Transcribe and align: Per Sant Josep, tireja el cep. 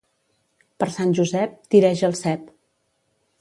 Per 0.83 0.87
Sant 0.95 1.13
Josep, 1.19 1.53
tireja 1.75 2.09
el 2.09 2.17
cep. 2.23 2.49